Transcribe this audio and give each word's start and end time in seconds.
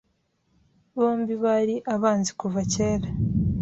Bombi 0.97 1.33
bari 1.43 1.75
abanzi 1.93 2.31
kuva 2.39 2.61
kera. 2.73 3.07